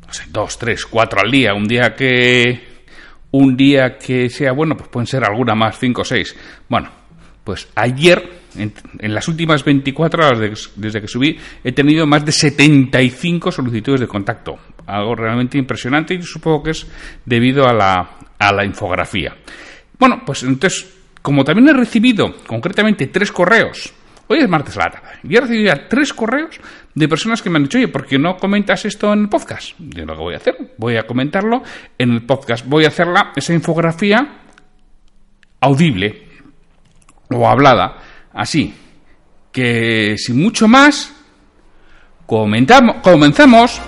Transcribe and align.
no 0.08 0.14
sé, 0.14 0.24
dos, 0.30 0.58
tres, 0.58 0.86
cuatro 0.86 1.20
al 1.22 1.30
día. 1.30 1.54
Un 1.54 1.68
día 1.68 1.94
que 1.94 2.75
un 3.38 3.58
día 3.58 3.98
que 3.98 4.30
sea 4.30 4.54
bueno, 4.54 4.78
pues 4.78 4.90
pueden 4.90 5.08
ser 5.08 5.24
alguna 5.24 5.56
más, 5.56 5.78
cinco 5.78 6.02
o 6.02 6.06
seis. 6.06 6.36
Bueno, 6.70 6.90
pues 7.44 7.68
ayer, 7.76 8.24
en, 8.58 9.14
las 9.14 9.28
últimas 9.28 9.64
24 9.64 10.26
horas 10.26 10.40
de, 10.40 10.54
desde 10.76 11.02
que 11.02 11.08
subí, 11.08 11.38
he 11.64 11.72
tenido 11.74 12.08
más 12.08 12.26
de 12.26 12.32
75 12.32 13.52
solicitudes 13.52 14.00
de 14.00 14.08
contacto. 14.08 14.58
Algo 14.88 15.16
realmente 15.16 15.58
impresionante 15.58 16.14
y 16.14 16.22
supongo 16.22 16.64
que 16.64 16.72
es 16.72 16.88
debido 17.26 17.68
a 17.68 17.74
la, 17.74 18.10
a 18.40 18.54
la 18.54 18.66
infografía. 18.66 19.36
Bueno, 20.00 20.22
pues 20.26 20.44
entonces, 20.44 20.90
como 21.22 21.44
también 21.44 21.70
he 21.70 21.74
recibido 21.74 22.36
concretamente 22.48 23.08
tres 23.08 23.32
correos, 23.32 23.94
hoy 24.28 24.40
es 24.40 24.50
martes 24.50 24.76
la 24.76 24.90
tarde, 24.90 25.08
y 25.24 25.36
he 25.36 25.42
recibido 25.42 25.74
ya 25.74 25.88
tres 25.88 26.14
correos 26.14 26.60
de 26.94 27.08
personas 27.08 27.42
que 27.42 27.50
me 27.50 27.58
han 27.58 27.64
dicho, 27.64 27.78
oye, 27.78 27.88
¿por 27.88 28.06
qué 28.06 28.18
no 28.18 28.38
comentas 28.38 28.86
esto 28.86 29.12
en 29.14 29.22
el 29.22 29.30
podcast? 29.30 29.74
Yo 29.78 30.06
lo 30.06 30.16
que 30.16 30.22
voy 30.22 30.34
a 30.34 30.38
hacer, 30.38 30.74
voy 30.78 30.98
a 30.98 31.06
comentarlo 31.06 31.62
en 31.98 32.12
el 32.12 32.26
podcast. 32.26 32.66
Voy 32.66 32.86
a 32.86 32.88
hacerla, 32.88 33.34
esa 33.36 33.54
infografía 33.54 34.40
audible 35.60 36.28
o 37.30 37.48
hablada, 37.48 37.98
así, 38.34 38.74
que 39.52 40.16
sin 40.18 40.42
mucho 40.42 40.68
más, 40.68 41.14
comenzamos. 42.26 43.82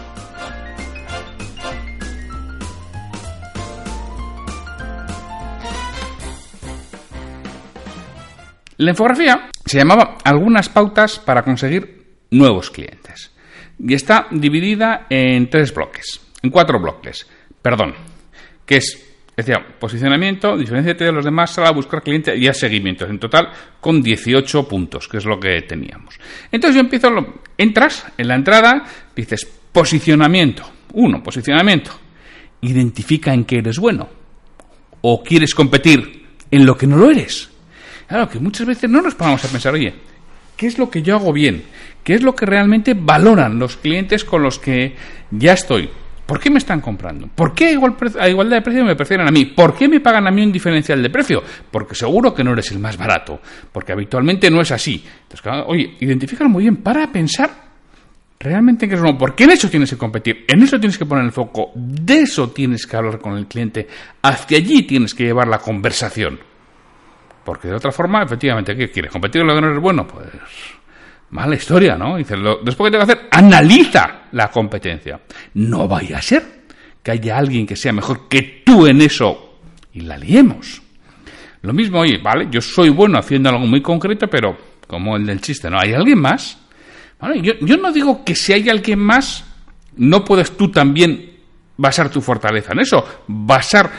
La 8.79 8.91
infografía 8.91 9.49
se 9.67 9.77
llamaba 9.77 10.17
Algunas 10.23 10.69
pautas 10.69 11.19
para 11.19 11.43
conseguir 11.43 12.05
nuevos 12.31 12.69
clientes. 12.69 13.31
Y 13.79 13.93
está 13.93 14.27
dividida 14.31 15.05
en 15.09 15.49
tres 15.49 15.73
bloques, 15.73 16.19
en 16.41 16.49
cuatro 16.49 16.79
bloques, 16.79 17.27
perdón, 17.61 17.93
que 18.65 18.77
es, 18.77 19.03
decía, 19.35 19.63
posicionamiento, 19.79 20.57
diferenciate 20.57 21.05
de 21.05 21.11
los 21.11 21.23
demás, 21.23 21.51
sala 21.51 21.69
a 21.69 21.73
buscar 21.73 22.01
cliente 22.01 22.35
y 22.35 22.47
a 22.47 22.53
seguimientos, 22.53 23.09
en 23.09 23.19
total 23.19 23.49
con 23.79 24.01
18 24.01 24.67
puntos, 24.67 25.07
que 25.07 25.17
es 25.17 25.25
lo 25.25 25.39
que 25.39 25.61
teníamos. 25.61 26.19
Entonces 26.51 26.75
yo 26.75 26.81
empiezo, 26.81 27.09
entras 27.57 28.07
en 28.17 28.27
la 28.27 28.35
entrada, 28.35 28.83
dices, 29.15 29.47
posicionamiento, 29.71 30.63
uno, 30.93 31.21
posicionamiento, 31.21 31.91
identifica 32.61 33.33
en 33.33 33.45
qué 33.45 33.59
eres 33.59 33.77
bueno, 33.77 34.09
o 35.01 35.23
quieres 35.23 35.53
competir 35.53 36.25
en 36.49 36.65
lo 36.65 36.75
que 36.75 36.87
no 36.87 36.97
lo 36.97 37.11
eres. 37.11 37.51
Claro 38.07 38.29
que 38.29 38.39
muchas 38.39 38.65
veces 38.65 38.89
no 38.89 39.01
nos 39.01 39.15
ponemos 39.15 39.43
a 39.43 39.47
pensar, 39.49 39.73
oye, 39.73 39.93
¿qué 40.55 40.67
es 40.67 40.77
lo 40.77 40.89
que 40.89 41.01
yo 41.01 41.15
hago 41.15 41.33
bien? 41.33 41.63
¿Qué 42.03 42.13
es 42.13 42.23
lo 42.23 42.35
que 42.35 42.45
realmente 42.45 42.93
valoran 42.93 43.59
los 43.59 43.75
clientes 43.77 44.23
con 44.23 44.41
los 44.41 44.59
que 44.59 44.95
ya 45.31 45.53
estoy? 45.53 45.89
¿Por 46.25 46.39
qué 46.39 46.49
me 46.49 46.57
están 46.57 46.81
comprando? 46.81 47.27
¿Por 47.33 47.53
qué 47.53 47.67
a, 47.67 47.71
igual 47.71 47.95
a 48.19 48.29
igualdad 48.29 48.57
de 48.57 48.61
precio 48.61 48.83
me 48.83 48.95
prefieren 48.95 49.27
a 49.27 49.31
mí? 49.31 49.45
¿Por 49.45 49.75
qué 49.75 49.87
me 49.87 50.01
pagan 50.01 50.27
a 50.27 50.31
mí 50.31 50.43
un 50.43 50.51
diferencial 50.51 51.01
de 51.01 51.09
precio? 51.09 51.41
Porque 51.71 51.95
seguro 51.95 52.33
que 52.33 52.43
no 52.43 52.51
eres 52.51 52.69
el 52.71 52.79
más 52.79 52.97
barato, 52.97 53.39
porque 53.71 53.93
habitualmente 53.93 54.51
no 54.51 54.61
es 54.61 54.71
así. 54.71 55.03
Entonces, 55.23 55.63
oye, 55.67 55.95
identifícalo 56.01 56.49
muy 56.49 56.63
bien 56.63 56.77
para 56.77 57.09
pensar 57.11 57.49
realmente 58.39 58.85
en 58.85 58.89
qué 58.89 58.95
es 58.95 59.01
uno. 59.01 59.17
Porque 59.17 59.45
en 59.45 59.51
eso 59.51 59.69
tienes 59.69 59.89
que 59.89 59.97
competir, 59.97 60.45
en 60.47 60.63
eso 60.63 60.79
tienes 60.79 60.97
que 60.97 61.05
poner 61.05 61.23
el 61.23 61.31
foco, 61.31 61.71
de 61.75 62.21
eso 62.21 62.49
tienes 62.49 62.85
que 62.85 62.97
hablar 62.97 63.19
con 63.19 63.37
el 63.37 63.47
cliente, 63.47 63.87
hacia 64.21 64.57
allí 64.57 64.83
tienes 64.83 65.13
que 65.13 65.23
llevar 65.23 65.47
la 65.47 65.59
conversación. 65.59 66.39
Porque 67.47 67.69
de 67.69 67.75
otra 67.75 67.93
forma, 67.93 68.23
efectivamente, 68.23 68.75
¿qué 68.75 68.91
quieres? 68.91 69.09
¿Competir 69.09 69.39
en 69.39 69.47
lo 69.47 69.55
que 69.55 69.61
no 69.61 69.67
eres 69.69 69.81
bueno? 69.81 70.05
Pues 70.05 70.27
Mala 71.29 71.55
historia, 71.55 71.95
¿no? 71.95 72.17
Dice, 72.17 72.35
lo, 72.35 72.57
después 72.57 72.89
que 72.89 72.97
tengo 72.97 73.05
que 73.05 73.13
hacer, 73.13 73.27
analiza 73.31 74.23
la 74.33 74.51
competencia. 74.51 75.21
No 75.53 75.87
vaya 75.87 76.17
a 76.17 76.21
ser 76.21 76.43
que 77.01 77.11
haya 77.11 77.37
alguien 77.37 77.65
que 77.65 77.77
sea 77.77 77.93
mejor 77.93 78.27
que 78.27 78.63
tú 78.65 78.85
en 78.85 79.01
eso 79.01 79.59
y 79.93 80.01
la 80.01 80.17
liemos. 80.17 80.81
Lo 81.61 81.71
mismo, 81.71 82.01
oye, 82.01 82.17
vale, 82.21 82.49
yo 82.51 82.59
soy 82.59 82.89
bueno 82.89 83.17
haciendo 83.17 83.47
algo 83.47 83.65
muy 83.65 83.81
concreto, 83.81 84.27
pero 84.27 84.57
como 84.85 85.15
el 85.15 85.25
del 85.25 85.39
chiste, 85.39 85.69
¿no? 85.69 85.79
¿Hay 85.79 85.93
alguien 85.93 86.19
más? 86.19 86.57
Vale, 87.17 87.41
yo, 87.41 87.53
yo 87.61 87.77
no 87.77 87.93
digo 87.93 88.25
que 88.25 88.35
si 88.35 88.51
hay 88.51 88.67
alguien 88.67 88.99
más, 88.99 89.45
no 89.95 90.25
puedes 90.25 90.57
tú 90.57 90.69
también 90.69 91.31
basar 91.77 92.09
tu 92.09 92.19
fortaleza 92.19 92.73
en 92.73 92.81
eso, 92.81 93.23
basar 93.25 93.89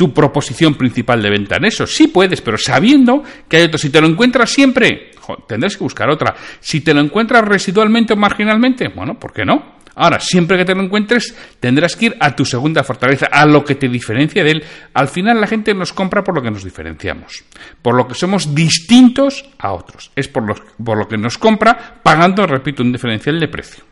tu 0.00 0.14
proposición 0.14 0.76
principal 0.76 1.20
de 1.20 1.28
venta 1.28 1.56
en 1.56 1.66
eso. 1.66 1.86
Sí 1.86 2.08
puedes, 2.08 2.40
pero 2.40 2.56
sabiendo 2.56 3.22
que 3.46 3.58
hay 3.58 3.64
otro. 3.64 3.76
Si 3.76 3.90
te 3.90 4.00
lo 4.00 4.06
encuentras 4.06 4.48
siempre, 4.48 5.10
tendrás 5.46 5.76
que 5.76 5.84
buscar 5.84 6.08
otra. 6.08 6.34
Si 6.58 6.80
te 6.80 6.94
lo 6.94 7.02
encuentras 7.02 7.44
residualmente 7.44 8.14
o 8.14 8.16
marginalmente, 8.16 8.88
bueno, 8.88 9.20
¿por 9.20 9.34
qué 9.34 9.44
no? 9.44 9.74
Ahora, 9.96 10.18
siempre 10.18 10.56
que 10.56 10.64
te 10.64 10.74
lo 10.74 10.82
encuentres, 10.82 11.36
tendrás 11.60 11.96
que 11.96 12.06
ir 12.06 12.16
a 12.18 12.34
tu 12.34 12.46
segunda 12.46 12.82
fortaleza, 12.82 13.26
a 13.30 13.44
lo 13.44 13.62
que 13.62 13.74
te 13.74 13.90
diferencia 13.90 14.42
de 14.42 14.52
él. 14.52 14.64
Al 14.94 15.08
final 15.08 15.38
la 15.38 15.46
gente 15.46 15.74
nos 15.74 15.92
compra 15.92 16.24
por 16.24 16.34
lo 16.34 16.40
que 16.40 16.50
nos 16.50 16.64
diferenciamos, 16.64 17.44
por 17.82 17.94
lo 17.94 18.08
que 18.08 18.14
somos 18.14 18.54
distintos 18.54 19.50
a 19.58 19.74
otros. 19.74 20.12
Es 20.16 20.28
por 20.28 20.44
lo, 20.44 20.54
por 20.82 20.96
lo 20.96 21.08
que 21.08 21.18
nos 21.18 21.36
compra 21.36 22.00
pagando, 22.02 22.46
repito, 22.46 22.82
un 22.82 22.90
diferencial 22.90 23.38
de 23.38 23.48
precio. 23.48 23.84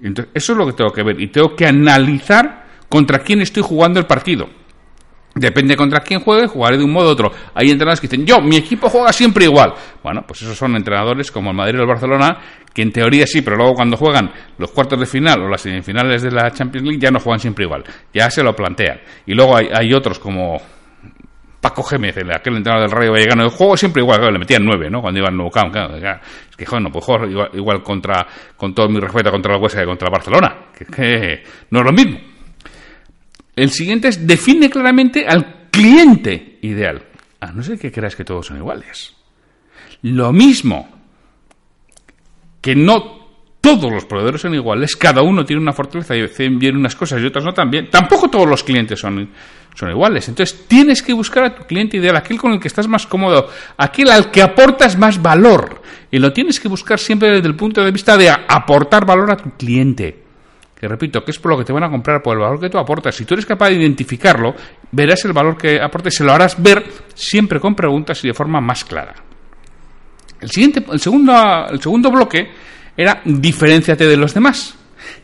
Entonces, 0.00 0.30
eso 0.32 0.52
es 0.52 0.58
lo 0.58 0.66
que 0.66 0.74
tengo 0.74 0.92
que 0.92 1.02
ver 1.02 1.20
y 1.20 1.26
tengo 1.26 1.56
que 1.56 1.66
analizar 1.66 2.66
contra 2.88 3.18
quién 3.18 3.40
estoy 3.40 3.64
jugando 3.64 3.98
el 3.98 4.06
partido. 4.06 4.59
Depende 5.34 5.76
contra 5.76 6.00
quién 6.00 6.20
juegue, 6.20 6.48
jugaré 6.48 6.76
de 6.76 6.84
un 6.84 6.92
modo 6.92 7.08
u 7.08 7.12
otro. 7.12 7.30
Hay 7.54 7.70
entrenadores 7.70 8.00
que 8.00 8.08
dicen, 8.08 8.26
yo, 8.26 8.40
mi 8.40 8.56
equipo 8.56 8.88
juega 8.88 9.12
siempre 9.12 9.44
igual. 9.44 9.72
Bueno, 10.02 10.24
pues 10.26 10.42
esos 10.42 10.58
son 10.58 10.74
entrenadores 10.74 11.30
como 11.30 11.50
el 11.50 11.56
Madrid 11.56 11.78
o 11.78 11.82
el 11.82 11.88
Barcelona, 11.88 12.36
que 12.74 12.82
en 12.82 12.90
teoría 12.90 13.26
sí, 13.26 13.40
pero 13.42 13.56
luego 13.56 13.74
cuando 13.74 13.96
juegan 13.96 14.32
los 14.58 14.72
cuartos 14.72 14.98
de 14.98 15.06
final 15.06 15.40
o 15.42 15.48
las 15.48 15.60
semifinales 15.60 16.22
de 16.22 16.32
la 16.32 16.50
Champions 16.50 16.86
League 16.86 17.00
ya 17.00 17.12
no 17.12 17.20
juegan 17.20 17.38
siempre 17.38 17.64
igual. 17.64 17.84
Ya 18.12 18.28
se 18.28 18.42
lo 18.42 18.54
plantean. 18.56 19.00
Y 19.24 19.34
luego 19.34 19.56
hay, 19.56 19.92
otros 19.94 20.18
como 20.18 20.60
Paco 21.60 21.84
Gémez, 21.84 22.16
aquel 22.34 22.56
entrenador 22.56 22.88
del 22.88 22.98
Rayo 22.98 23.12
Vallecano, 23.12 23.44
el 23.44 23.50
juego 23.50 23.76
siempre 23.76 24.02
igual, 24.02 24.20
le 24.32 24.38
metían 24.38 24.64
nueve, 24.64 24.90
¿no? 24.90 25.00
Cuando 25.00 25.20
iba 25.20 25.28
al 25.28 25.50
Camp, 25.50 25.94
es 25.94 26.56
que, 26.56 26.66
joder, 26.66 26.82
no 26.82 26.90
puedo 26.90 27.06
jugar 27.06 27.50
igual, 27.54 27.82
contra, 27.84 28.26
con 28.56 28.74
todo 28.74 28.88
mi 28.88 28.98
respeto 28.98 29.30
contra 29.30 29.54
el 29.54 29.62
Huesa 29.62 29.78
que 29.78 29.86
contra 29.86 30.08
el 30.08 30.12
Barcelona, 30.12 30.56
que, 30.76 30.86
que 30.86 31.44
no 31.70 31.78
es 31.80 31.84
lo 31.84 31.92
mismo. 31.92 32.18
El 33.56 33.70
siguiente 33.70 34.08
es 34.08 34.26
define 34.26 34.70
claramente 34.70 35.26
al 35.26 35.68
cliente 35.70 36.58
ideal. 36.62 37.02
A 37.40 37.52
no 37.52 37.62
ser 37.62 37.78
que 37.78 37.92
creas 37.92 38.16
que 38.16 38.24
todos 38.24 38.46
son 38.46 38.58
iguales. 38.58 39.14
Lo 40.02 40.32
mismo 40.32 40.88
que 42.60 42.74
no 42.74 43.20
todos 43.60 43.92
los 43.92 44.06
proveedores 44.06 44.40
son 44.40 44.54
iguales, 44.54 44.96
cada 44.96 45.22
uno 45.22 45.44
tiene 45.44 45.60
una 45.60 45.72
fortaleza 45.72 46.16
y 46.16 46.22
hacen 46.22 46.58
bien 46.58 46.76
unas 46.76 46.96
cosas 46.96 47.20
y 47.20 47.26
otras 47.26 47.44
no 47.44 47.52
también. 47.52 47.90
Tampoco 47.90 48.28
todos 48.30 48.48
los 48.48 48.64
clientes 48.64 48.98
son, 48.98 49.30
son 49.74 49.90
iguales. 49.90 50.28
Entonces 50.28 50.66
tienes 50.66 51.02
que 51.02 51.12
buscar 51.12 51.44
a 51.44 51.54
tu 51.54 51.64
cliente 51.64 51.98
ideal, 51.98 52.16
aquel 52.16 52.38
con 52.38 52.52
el 52.52 52.60
que 52.60 52.68
estás 52.68 52.88
más 52.88 53.06
cómodo, 53.06 53.48
aquel 53.76 54.10
al 54.10 54.30
que 54.30 54.42
aportas 54.42 54.96
más 54.96 55.20
valor. 55.20 55.82
Y 56.10 56.18
lo 56.18 56.32
tienes 56.32 56.58
que 56.58 56.68
buscar 56.68 56.98
siempre 56.98 57.30
desde 57.30 57.48
el 57.48 57.56
punto 57.56 57.82
de 57.82 57.90
vista 57.90 58.16
de 58.16 58.30
aportar 58.30 59.04
valor 59.04 59.30
a 59.30 59.36
tu 59.36 59.50
cliente 59.50 60.29
que 60.80 60.88
repito, 60.88 61.22
que 61.22 61.30
es 61.30 61.38
por 61.38 61.52
lo 61.52 61.58
que 61.58 61.64
te 61.64 61.74
van 61.74 61.84
a 61.84 61.90
comprar, 61.90 62.22
por 62.22 62.34
el 62.34 62.40
valor 62.42 62.58
que 62.58 62.70
tú 62.70 62.78
aportas. 62.78 63.14
Si 63.14 63.26
tú 63.26 63.34
eres 63.34 63.44
capaz 63.44 63.68
de 63.68 63.74
identificarlo, 63.74 64.54
verás 64.90 65.22
el 65.26 65.34
valor 65.34 65.58
que 65.58 65.78
aportes, 65.78 66.14
se 66.14 66.24
lo 66.24 66.32
harás 66.32 66.60
ver 66.60 66.82
siempre 67.14 67.60
con 67.60 67.74
preguntas 67.74 68.24
y 68.24 68.28
de 68.28 68.34
forma 68.34 68.62
más 68.62 68.82
clara. 68.82 69.14
El, 70.40 70.48
siguiente, 70.48 70.82
el, 70.90 70.98
segundo, 70.98 71.66
el 71.70 71.82
segundo 71.82 72.10
bloque 72.10 72.48
era 72.96 73.20
diferenciate 73.26 74.06
de 74.06 74.16
los 74.16 74.32
demás. 74.32 74.74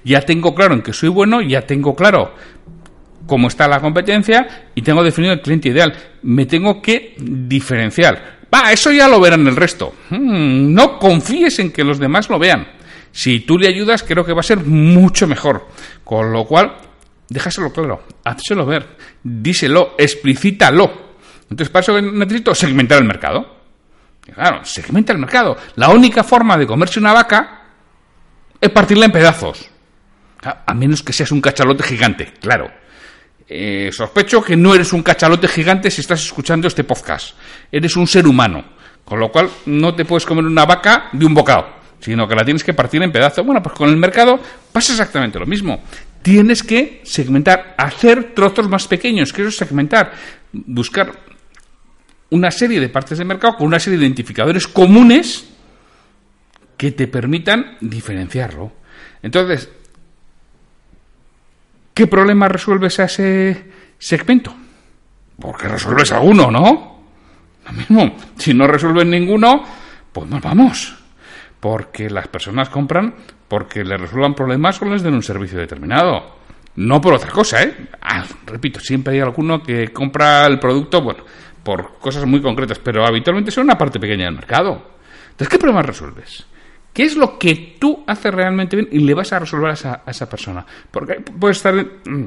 Ya 0.05 0.21
tengo 0.21 0.55
claro 0.55 0.75
en 0.75 0.83
que 0.83 0.93
soy 0.93 1.09
bueno, 1.09 1.41
ya 1.41 1.63
tengo 1.63 1.97
claro 1.97 2.35
cómo 3.27 3.49
está 3.49 3.67
la 3.67 3.81
competencia 3.81 4.69
y 4.75 4.83
tengo 4.83 5.03
definido 5.03 5.33
el 5.33 5.41
cliente 5.41 5.71
ideal. 5.71 5.95
Me 6.21 6.45
tengo 6.45 6.83
que 6.83 7.15
diferenciar. 7.19 8.41
Va, 8.55 8.73
eso 8.73 8.93
ya 8.93 9.09
lo 9.09 9.21
verán 9.21 9.47
el 9.47 9.57
resto. 9.57 9.95
Hmm, 10.11 10.75
no 10.75 10.99
confíes 10.99 11.59
en 11.61 11.73
que 11.73 11.83
los 11.83 11.99
demás 11.99 12.29
lo 12.29 12.39
vean. 12.39 12.76
Si 13.17 13.41
tú 13.41 13.57
le 13.57 13.67
ayudas, 13.67 14.03
creo 14.03 14.27
que 14.27 14.35
va 14.35 14.41
a 14.41 14.43
ser 14.43 14.59
mucho 14.59 15.27
mejor. 15.27 15.69
Con 16.05 16.35
lo 16.35 16.45
cual, 16.45 16.77
déjaselo 17.27 17.73
claro, 17.73 18.03
házselo 18.23 18.67
ver, 18.67 18.95
díselo, 19.23 19.95
explícitalo. 19.97 21.15
Entonces, 21.49 21.71
para 21.71 21.81
eso 21.81 21.99
necesito 21.99 22.55
segmentar 22.55 22.99
el 22.99 23.09
mercado. 23.09 23.57
Claro, 24.21 24.63
segmenta 24.67 25.15
el 25.15 25.19
mercado. 25.19 25.57
La 25.77 25.89
única 25.89 26.25
forma 26.25 26.59
de 26.59 26.67
comerse 26.67 27.01
una 27.01 27.15
vaca 27.15 27.63
es 28.61 28.69
partirla 28.69 29.07
en 29.07 29.13
pedazos. 29.13 29.67
A 30.67 30.75
menos 30.75 31.03
que 31.03 31.15
seas 31.15 31.33
un 31.33 31.41
cachalote 31.41 31.85
gigante, 31.85 32.35
claro. 32.39 32.71
Eh, 33.49 33.89
sospecho 33.93 34.43
que 34.43 34.59
no 34.59 34.75
eres 34.75 34.93
un 34.93 35.03
cachalote 35.03 35.49
gigante 35.49 35.91
si 35.91 36.03
estás 36.03 36.23
escuchando 36.23 36.69
este 36.69 36.85
podcast. 36.85 37.35
Eres 37.73 37.97
un 37.97 38.07
ser 38.07 38.27
humano. 38.27 38.63
Con 39.07 39.21
lo 39.21 39.33
cual, 39.33 39.49
no 39.65 39.95
te 39.95 40.05
puedes 40.05 40.27
comer 40.27 40.45
una 40.45 40.67
vaca 40.67 41.09
de 41.13 41.25
un 41.25 41.33
bocado 41.33 41.77
sino 42.01 42.29
que 42.29 42.35
la 42.35 42.45
tienes 42.45 42.65
que 42.65 42.75
partir 42.75 43.03
en 43.03 43.13
pedazos. 43.13 43.45
Bueno, 43.45 43.63
pues 43.63 43.75
con 43.75 43.89
el 43.89 43.97
mercado 43.97 44.39
pasa 44.73 44.93
exactamente 44.93 45.39
lo 45.39 45.47
mismo. 45.47 45.83
Tienes 46.23 46.63
que 46.63 47.01
segmentar, 47.05 47.75
hacer 47.79 48.35
trozos 48.35 48.69
más 48.69 48.87
pequeños, 48.87 49.33
que 49.33 49.43
eso 49.43 49.49
es 49.49 49.57
segmentar, 49.57 50.13
buscar 50.53 51.13
una 52.31 52.51
serie 52.51 52.81
de 52.81 52.89
partes 52.89 53.19
del 53.19 53.27
mercado 53.27 53.57
con 53.57 53.69
una 53.69 53.79
serie 53.79 53.99
de 53.99 54.07
identificadores 54.07 54.67
comunes 54.67 55.49
que 56.77 56.93
te 56.93 57.07
permitan 57.07 57.77
diferenciarlo. 57.81 58.73
Entonces, 59.23 59.71
¿qué 61.95 62.07
problema 62.07 62.49
resuelves 62.49 62.99
a 63.01 63.05
ese 63.05 63.71
segmento? 63.99 64.55
Porque 65.41 65.69
resuelves 65.69 66.13
alguno, 66.13 66.51
¿no? 66.51 66.97
Lo 67.67 67.73
mismo, 67.73 68.17
si 68.37 68.53
no 68.53 68.67
resuelves 68.67 69.07
ninguno, 69.07 69.65
pues 70.13 70.29
nos 70.29 70.43
vamos 70.43 71.06
porque 71.67 72.09
las 72.09 72.29
personas 72.29 72.69
compran 72.69 73.13
porque 73.49 73.83
les 73.83 74.01
resuelvan 74.01 74.37
problemas 74.37 74.81
o 74.81 74.85
les 74.85 75.03
den 75.03 75.15
un 75.15 75.23
servicio 75.25 75.59
determinado. 75.59 76.37
No 76.77 77.01
por 77.01 77.15
otra 77.15 77.29
cosa, 77.29 77.61
¿eh? 77.61 77.89
Ah, 78.01 78.25
repito, 78.47 78.79
siempre 78.79 79.15
hay 79.15 79.21
alguno 79.21 79.61
que 79.61 79.89
compra 79.89 80.47
el 80.47 80.61
producto, 80.61 81.03
bueno, 81.03 81.25
por 81.65 81.99
cosas 81.99 82.25
muy 82.25 82.41
concretas, 82.41 82.79
pero 82.79 83.05
habitualmente 83.05 83.51
son 83.51 83.65
una 83.65 83.77
parte 83.77 83.99
pequeña 83.99 84.27
del 84.27 84.37
mercado. 84.37 84.93
Entonces, 85.25 85.49
¿qué 85.49 85.59
problema 85.59 85.83
resuelves? 85.83 86.47
¿Qué 86.93 87.03
es 87.03 87.17
lo 87.17 87.37
que 87.37 87.75
tú 87.81 88.05
haces 88.07 88.33
realmente 88.33 88.77
bien 88.77 88.89
y 88.93 89.01
le 89.01 89.15
vas 89.15 89.33
a 89.33 89.41
resolver 89.41 89.71
a 89.71 90.05
esa, 90.07 90.31
persona? 90.31 90.65
Porque 90.89 91.15
puedes 91.15 91.57
estar 91.57 91.75
mm, 91.75 92.27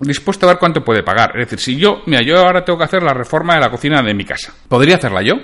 dispuesto 0.00 0.44
a 0.44 0.50
ver 0.50 0.58
cuánto 0.58 0.84
puede 0.84 1.02
pagar. 1.02 1.30
Es 1.38 1.46
decir, 1.46 1.58
si 1.58 1.80
yo, 1.80 2.02
mira, 2.04 2.20
yo 2.20 2.36
ahora 2.36 2.62
tengo 2.66 2.78
que 2.78 2.84
hacer 2.84 3.02
la 3.02 3.14
reforma 3.14 3.54
de 3.54 3.60
la 3.60 3.70
cocina 3.70 4.02
de 4.02 4.12
mi 4.12 4.26
casa. 4.26 4.52
¿Podría 4.68 4.96
hacerla 4.96 5.22
yo? 5.22 5.36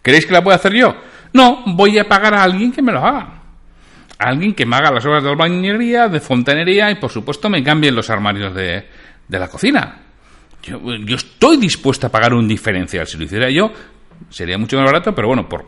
¿Queréis 0.00 0.24
que 0.24 0.32
la 0.32 0.42
pueda 0.42 0.56
hacer 0.56 0.72
yo? 0.72 0.94
No, 1.32 1.62
voy 1.66 1.98
a 1.98 2.08
pagar 2.08 2.34
a 2.34 2.42
alguien 2.42 2.72
que 2.72 2.82
me 2.82 2.92
lo 2.92 3.04
haga. 3.04 3.34
alguien 4.18 4.54
que 4.54 4.66
me 4.66 4.76
haga 4.76 4.90
las 4.90 5.04
obras 5.06 5.22
de 5.22 5.30
albañilería, 5.30 6.08
de 6.08 6.20
fontanería 6.20 6.90
y 6.90 6.96
por 6.96 7.10
supuesto 7.10 7.48
me 7.48 7.62
cambien 7.62 7.94
los 7.94 8.10
armarios 8.10 8.54
de, 8.54 8.88
de 9.28 9.38
la 9.38 9.48
cocina. 9.48 10.00
Yo, 10.62 10.80
yo, 11.04 11.16
estoy 11.16 11.56
dispuesto 11.56 12.08
a 12.08 12.10
pagar 12.10 12.34
un 12.34 12.48
diferencial. 12.48 13.06
Si 13.06 13.16
lo 13.16 13.24
hiciera 13.24 13.48
yo, 13.48 13.72
sería 14.28 14.58
mucho 14.58 14.76
más 14.76 14.86
barato, 14.86 15.14
pero 15.14 15.28
bueno, 15.28 15.48
por, 15.48 15.64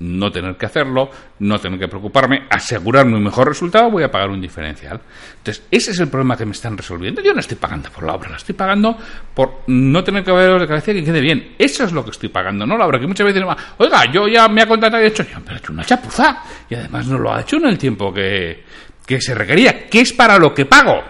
no 0.00 0.30
tener 0.30 0.56
que 0.56 0.66
hacerlo, 0.66 1.10
no 1.40 1.58
tener 1.58 1.78
que 1.78 1.88
preocuparme, 1.88 2.46
asegurarme 2.50 3.16
un 3.16 3.24
mejor 3.24 3.48
resultado, 3.48 3.90
voy 3.90 4.02
a 4.02 4.10
pagar 4.10 4.30
un 4.30 4.40
diferencial. 4.40 5.00
Entonces, 5.38 5.64
ese 5.70 5.90
es 5.92 6.00
el 6.00 6.08
problema 6.08 6.36
que 6.36 6.46
me 6.46 6.52
están 6.52 6.76
resolviendo. 6.76 7.22
Yo 7.22 7.32
no 7.32 7.40
estoy 7.40 7.56
pagando 7.56 7.90
por 7.90 8.04
la 8.04 8.14
obra, 8.14 8.30
la 8.30 8.36
estoy 8.36 8.54
pagando 8.54 8.96
por 9.34 9.62
no 9.66 10.02
tener 10.02 10.24
que 10.24 10.32
ver 10.32 10.60
de 10.60 10.66
cabeza 10.66 10.92
que 10.92 11.04
quede 11.04 11.20
bien. 11.20 11.54
Eso 11.58 11.84
es 11.84 11.92
lo 11.92 12.04
que 12.04 12.10
estoy 12.10 12.28
pagando, 12.28 12.66
no 12.66 12.76
la 12.76 12.86
obra. 12.86 12.98
Que 12.98 13.06
muchas 13.06 13.26
veces, 13.26 13.42
oiga, 13.78 14.10
yo 14.10 14.28
ya 14.28 14.48
me 14.48 14.62
ha 14.62 14.66
contratado 14.66 15.02
y 15.02 15.06
he 15.06 15.08
hecho, 15.08 15.24
pero 15.44 15.56
he 15.56 15.58
hecho 15.58 15.72
una 15.72 15.84
chapuza. 15.84 16.42
Y 16.68 16.74
además 16.74 17.06
no 17.06 17.18
lo 17.18 17.34
ha 17.34 17.40
hecho 17.40 17.56
en 17.56 17.66
el 17.66 17.78
tiempo 17.78 18.12
que, 18.12 18.64
que 19.06 19.20
se 19.20 19.34
requería, 19.34 19.86
que 19.88 20.00
es 20.00 20.12
para 20.12 20.38
lo 20.38 20.54
que 20.54 20.66
pago. 20.66 21.02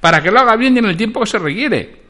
Para 0.00 0.22
que 0.22 0.30
lo 0.30 0.40
haga 0.40 0.56
bien 0.56 0.76
y 0.76 0.78
en 0.80 0.86
el 0.86 0.96
tiempo 0.96 1.20
que 1.20 1.26
se 1.26 1.38
requiere. 1.38 2.04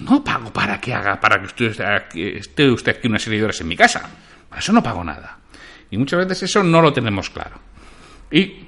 No 0.00 0.24
pago 0.24 0.52
para 0.52 0.80
que 0.80 0.92
haga, 0.92 1.20
para 1.20 1.40
que 1.40 1.66
esté, 1.66 2.38
esté 2.38 2.70
usted 2.70 2.96
aquí 2.96 3.06
una 3.06 3.18
serie 3.18 3.38
de 3.38 3.44
horas 3.44 3.60
en 3.60 3.68
mi 3.68 3.76
casa. 3.76 4.08
Para 4.48 4.60
eso 4.60 4.72
no 4.72 4.82
pago 4.82 5.04
nada. 5.04 5.38
Y 5.90 5.98
muchas 5.98 6.20
veces 6.20 6.44
eso 6.44 6.62
no 6.62 6.80
lo 6.80 6.92
tenemos 6.92 7.30
claro. 7.30 7.58
Y 8.30 8.64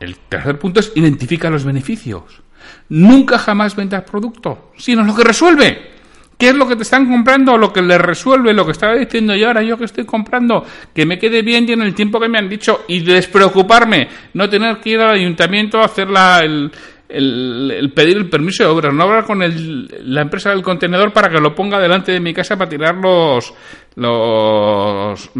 el 0.00 0.16
tercer 0.28 0.58
punto 0.58 0.80
es 0.80 0.92
identifica 0.94 1.50
los 1.50 1.64
beneficios. 1.64 2.42
Nunca 2.90 3.38
jamás 3.38 3.76
vendas 3.76 4.04
producto, 4.04 4.72
sino 4.76 5.02
lo 5.04 5.14
que 5.14 5.24
resuelve. 5.24 5.98
¿Qué 6.38 6.50
es 6.50 6.54
lo 6.54 6.68
que 6.68 6.76
te 6.76 6.84
están 6.84 7.10
comprando? 7.10 7.58
Lo 7.58 7.72
que 7.72 7.82
les 7.82 8.00
resuelve, 8.00 8.54
lo 8.54 8.64
que 8.64 8.70
estaba 8.70 8.94
diciendo 8.94 9.34
yo 9.34 9.48
ahora, 9.48 9.62
yo 9.62 9.76
que 9.76 9.86
estoy 9.86 10.04
comprando, 10.04 10.64
que 10.94 11.04
me 11.04 11.18
quede 11.18 11.42
bien 11.42 11.68
y 11.68 11.72
en 11.72 11.82
el 11.82 11.94
tiempo 11.94 12.20
que 12.20 12.28
me 12.28 12.38
han 12.38 12.48
dicho 12.48 12.84
y 12.86 13.00
despreocuparme, 13.00 14.08
no 14.34 14.48
tener 14.48 14.78
que 14.78 14.90
ir 14.90 15.00
al 15.00 15.16
ayuntamiento 15.16 15.80
a 15.80 15.86
hacer 15.86 16.08
la, 16.08 16.38
el, 16.44 16.70
el, 17.08 17.92
pedir 17.94 18.16
el 18.16 18.28
permiso 18.28 18.64
de 18.64 18.68
obras, 18.68 18.92
no 18.92 19.04
hablar 19.04 19.24
con 19.24 19.38
la 19.40 20.20
empresa 20.20 20.50
del 20.50 20.62
contenedor 20.62 21.12
para 21.12 21.30
que 21.30 21.40
lo 21.40 21.54
ponga 21.54 21.78
delante 21.78 22.12
de 22.12 22.20
mi 22.20 22.34
casa 22.34 22.56
para 22.56 22.68
tirar 22.68 22.96
los, 22.96 23.52
los, 23.96 25.30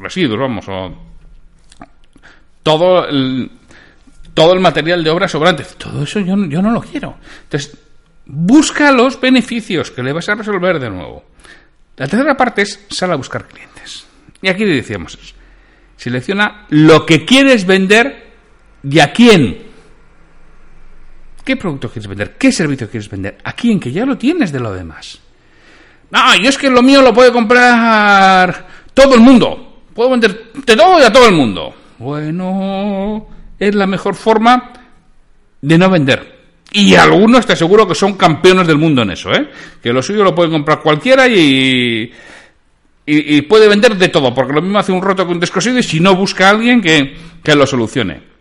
residuos, 0.00 0.38
vamos, 0.38 0.66
o 0.68 0.94
todo 2.62 3.06
el, 3.06 3.50
todo 4.32 4.52
el 4.52 4.60
material 4.60 5.04
de 5.04 5.10
obra 5.10 5.28
sobrante. 5.28 5.64
Todo 5.78 6.02
eso 6.02 6.20
yo, 6.20 6.36
yo 6.46 6.62
no 6.62 6.70
lo 6.70 6.80
quiero. 6.80 7.16
Entonces, 7.44 7.78
busca 8.26 8.90
los 8.92 9.20
beneficios 9.20 9.90
que 9.90 10.02
le 10.02 10.12
vas 10.12 10.28
a 10.28 10.34
resolver 10.34 10.78
de 10.78 10.90
nuevo. 10.90 11.24
La 11.96 12.06
tercera 12.06 12.36
parte 12.36 12.62
es 12.62 12.86
sal 12.88 13.12
a 13.12 13.16
buscar 13.16 13.46
clientes. 13.46 14.06
Y 14.42 14.48
aquí 14.48 14.64
le 14.64 14.74
decíamos, 14.74 15.18
selecciona 15.96 16.66
lo 16.70 17.06
que 17.06 17.24
quieres 17.24 17.66
vender 17.66 18.32
y 18.82 18.98
a 18.98 19.12
quién. 19.12 19.73
¿Qué 21.44 21.56
producto 21.56 21.90
quieres 21.90 22.08
vender? 22.08 22.36
¿Qué 22.38 22.50
servicio 22.50 22.88
quieres 22.88 23.08
vender? 23.10 23.38
¿A 23.44 23.52
quién? 23.52 23.78
Que 23.78 23.92
ya 23.92 24.06
lo 24.06 24.16
tienes 24.16 24.50
de 24.50 24.60
lo 24.60 24.72
demás. 24.72 25.18
No, 26.10 26.34
y 26.40 26.46
es 26.46 26.56
que 26.56 26.70
lo 26.70 26.82
mío 26.82 27.02
lo 27.02 27.12
puede 27.12 27.32
comprar 27.32 28.66
todo 28.94 29.14
el 29.14 29.20
mundo. 29.20 29.82
Puedo 29.94 30.10
vender 30.10 30.52
de 30.54 30.76
todo 30.76 30.98
y 30.98 31.02
a 31.02 31.12
todo 31.12 31.28
el 31.28 31.34
mundo. 31.34 31.74
Bueno, 31.98 33.26
es 33.58 33.74
la 33.74 33.86
mejor 33.86 34.14
forma 34.14 34.72
de 35.60 35.78
no 35.78 35.90
vender. 35.90 36.34
Y 36.72 36.94
algunos 36.94 37.46
te 37.46 37.52
aseguro 37.52 37.86
que 37.86 37.94
son 37.94 38.14
campeones 38.14 38.66
del 38.66 38.78
mundo 38.78 39.02
en 39.02 39.10
eso, 39.10 39.32
¿eh? 39.32 39.48
Que 39.82 39.92
lo 39.92 40.02
suyo 40.02 40.24
lo 40.24 40.34
puede 40.34 40.50
comprar 40.50 40.80
cualquiera 40.80 41.28
y, 41.28 42.10
y, 43.06 43.42
puede 43.42 43.68
vender 43.68 43.96
de 43.96 44.08
todo, 44.08 44.34
porque 44.34 44.52
lo 44.52 44.60
mismo 44.62 44.78
hace 44.78 44.90
un 44.90 45.00
roto 45.00 45.24
que 45.24 45.32
un 45.32 45.40
descosido 45.40 45.78
y 45.78 45.84
si 45.84 46.00
no 46.00 46.16
busca 46.16 46.48
a 46.48 46.50
alguien 46.50 46.80
que, 46.80 47.14
que 47.44 47.54
lo 47.54 47.66
solucione. 47.66 48.33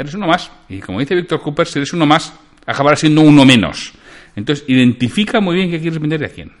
Eres 0.00 0.14
uno 0.14 0.26
más. 0.26 0.50
Y 0.70 0.80
como 0.80 0.98
dice 0.98 1.14
Víctor 1.14 1.42
Cooper, 1.42 1.66
si 1.66 1.78
eres 1.78 1.92
uno 1.92 2.06
más, 2.06 2.32
acabarás 2.64 3.00
siendo 3.00 3.20
uno 3.20 3.44
menos. 3.44 3.92
Entonces, 4.34 4.64
identifica 4.66 5.42
muy 5.42 5.56
bien 5.56 5.70
qué 5.70 5.78
quieres 5.78 5.98
vender 5.98 6.22
y 6.22 6.24
a 6.24 6.28
quién. 6.30 6.52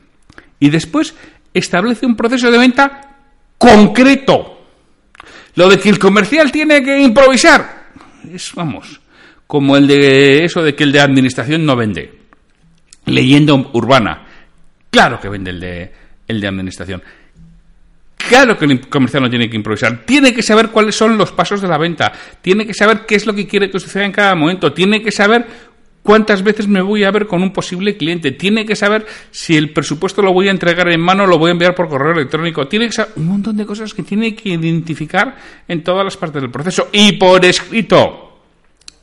Y 0.58 0.68
después, 0.68 1.14
establece 1.54 2.04
un 2.04 2.16
proceso 2.16 2.50
de 2.50 2.58
venta 2.58 3.16
concreto. 3.56 4.66
Lo 5.54 5.70
de 5.70 5.78
que 5.78 5.88
el 5.88 5.98
comercial 5.98 6.52
tiene 6.52 6.82
que 6.82 7.00
improvisar, 7.00 7.88
es, 8.30 8.52
vamos, 8.54 9.00
como 9.46 9.74
el 9.74 9.86
de 9.86 10.44
eso 10.44 10.62
de 10.62 10.74
que 10.74 10.84
el 10.84 10.92
de 10.92 11.00
administración 11.00 11.64
no 11.64 11.76
vende. 11.76 12.12
Leyenda 13.06 13.54
urbana. 13.54 14.26
Claro 14.90 15.18
que 15.18 15.30
vende 15.30 15.50
el 15.50 15.60
de, 15.60 15.92
el 16.28 16.42
de 16.42 16.46
administración. 16.46 17.02
Claro 18.30 18.56
que 18.56 18.64
el 18.64 18.88
comercial 18.88 19.24
no 19.24 19.28
tiene 19.28 19.50
que 19.50 19.56
improvisar, 19.56 20.04
tiene 20.06 20.32
que 20.32 20.40
saber 20.40 20.68
cuáles 20.68 20.94
son 20.94 21.18
los 21.18 21.32
pasos 21.32 21.60
de 21.60 21.66
la 21.66 21.76
venta, 21.76 22.12
tiene 22.40 22.64
que 22.64 22.72
saber 22.72 23.00
qué 23.04 23.16
es 23.16 23.26
lo 23.26 23.34
que 23.34 23.48
quiere 23.48 23.68
que 23.68 23.80
suceda 23.80 24.04
en 24.04 24.12
cada 24.12 24.36
momento, 24.36 24.72
tiene 24.72 25.02
que 25.02 25.10
saber 25.10 25.48
cuántas 26.04 26.44
veces 26.44 26.68
me 26.68 26.80
voy 26.80 27.02
a 27.02 27.10
ver 27.10 27.26
con 27.26 27.42
un 27.42 27.52
posible 27.52 27.96
cliente, 27.96 28.30
tiene 28.30 28.64
que 28.64 28.76
saber 28.76 29.04
si 29.32 29.56
el 29.56 29.72
presupuesto 29.72 30.22
lo 30.22 30.32
voy 30.32 30.46
a 30.46 30.52
entregar 30.52 30.88
en 30.90 31.00
mano 31.00 31.24
o 31.24 31.26
lo 31.26 31.38
voy 31.38 31.48
a 31.48 31.54
enviar 31.54 31.74
por 31.74 31.88
correo 31.88 32.12
electrónico, 32.12 32.68
tiene 32.68 32.86
que 32.86 32.92
saber 32.92 33.14
un 33.16 33.26
montón 33.26 33.56
de 33.56 33.66
cosas 33.66 33.92
que 33.92 34.04
tiene 34.04 34.36
que 34.36 34.50
identificar 34.50 35.36
en 35.66 35.82
todas 35.82 36.04
las 36.04 36.16
partes 36.16 36.40
del 36.40 36.52
proceso 36.52 36.88
y 36.92 37.10
por 37.14 37.44
escrito. 37.44 38.42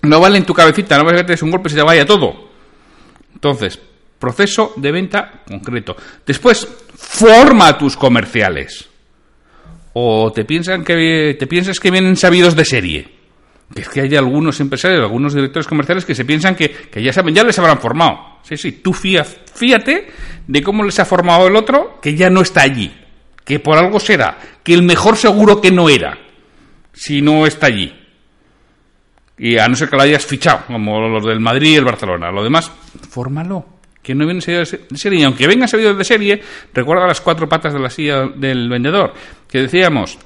No 0.03 0.21
vale 0.21 0.37
en 0.37 0.45
tu 0.45 0.53
cabecita, 0.53 0.97
no 0.97 1.03
vale 1.03 1.25
que 1.25 1.35
te 1.35 1.43
un 1.43 1.51
golpe 1.51 1.69
y 1.69 1.73
te 1.73 1.81
vaya 1.81 2.05
todo. 2.05 2.47
Entonces, 3.33 3.77
proceso 4.17 4.71
de 4.77 4.91
venta 4.93 5.43
concreto. 5.45 5.97
Después, 6.25 6.65
forma 6.95 7.77
tus 7.77 7.97
comerciales. 7.97 8.87
O 9.99 10.31
te 10.31 10.45
piensan 10.45 10.83
que 10.83 11.35
te 11.39 11.47
piensas 11.47 11.79
que 11.79 11.89
vienen 11.89 12.15
sabidos 12.15 12.55
de 12.55 12.65
serie. 12.65 13.07
Que 13.73 13.81
es 13.81 13.89
que 13.89 14.01
hay 14.01 14.15
algunos 14.15 14.59
empresarios, 14.59 15.01
algunos 15.01 15.33
directores 15.33 15.65
comerciales 15.65 16.05
que 16.05 16.13
se 16.13 16.23
piensan 16.23 16.55
que, 16.55 16.71
ya 17.01 17.11
saben, 17.11 17.33
ya 17.33 17.43
les 17.43 17.57
habrán 17.57 17.79
formado. 17.79 18.37
Sí, 18.43 18.57
sí, 18.57 18.73
tú 18.73 18.93
fíjate 18.93 20.07
de 20.45 20.61
cómo 20.61 20.83
les 20.83 20.99
ha 20.99 21.05
formado 21.05 21.47
el 21.47 21.55
otro, 21.55 21.99
que 21.99 22.15
ya 22.15 22.29
no 22.29 22.41
está 22.41 22.61
allí. 22.61 22.93
Que 23.43 23.59
por 23.59 23.75
algo 23.75 23.99
será. 23.99 24.37
Que 24.63 24.75
el 24.75 24.83
mejor 24.83 25.17
seguro 25.17 25.59
que 25.59 25.71
no 25.71 25.89
era. 25.89 26.15
Si 26.93 27.23
no 27.23 27.47
está 27.47 27.65
allí. 27.65 27.91
Y 29.39 29.57
a 29.57 29.67
no 29.67 29.75
ser 29.75 29.89
que 29.89 29.95
lo 29.95 30.03
hayas 30.03 30.27
fichado, 30.27 30.61
como 30.67 31.07
los 31.09 31.25
del 31.25 31.39
Madrid 31.39 31.71
y 31.71 31.75
el 31.75 31.85
Barcelona. 31.85 32.29
Lo 32.31 32.43
demás, 32.43 32.71
fórmalo. 33.09 33.76
Que 34.07 34.15
no 34.15 34.23
viene 34.23 34.39
sabido 34.39 34.61
de 34.61 34.97
serie. 34.97 35.19
Y 35.19 35.23
aunque 35.25 35.45
venga 35.47 35.67
sabido 35.67 35.93
de 35.93 36.05
serie, 36.05 36.41
recuerda 36.73 37.05
las 37.05 37.19
cuatro 37.19 37.49
patas 37.49 37.73
de 37.73 37.79
la 37.79 37.89
silla 37.89 38.25
del 38.33 38.69
vendedor. 38.69 39.13
Que 39.49 39.63
decíamos, 39.63 40.17